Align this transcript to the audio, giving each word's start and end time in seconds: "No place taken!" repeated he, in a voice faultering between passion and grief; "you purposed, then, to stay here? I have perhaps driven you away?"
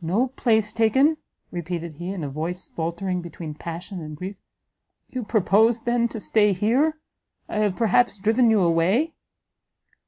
"No 0.00 0.28
place 0.28 0.72
taken!" 0.72 1.16
repeated 1.50 1.94
he, 1.94 2.10
in 2.12 2.22
a 2.22 2.28
voice 2.30 2.68
faultering 2.68 3.20
between 3.20 3.54
passion 3.54 4.00
and 4.00 4.16
grief; 4.16 4.36
"you 5.10 5.24
purposed, 5.24 5.84
then, 5.84 6.06
to 6.10 6.20
stay 6.20 6.52
here? 6.52 7.00
I 7.48 7.56
have 7.56 7.74
perhaps 7.74 8.16
driven 8.16 8.48
you 8.48 8.60
away?" 8.60 9.14